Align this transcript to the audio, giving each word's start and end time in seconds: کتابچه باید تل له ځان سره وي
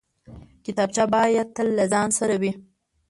کتابچه 0.65 1.03
باید 1.13 1.47
تل 1.55 1.67
له 1.77 1.85
ځان 1.93 2.09
سره 2.19 2.35
وي 2.41 2.51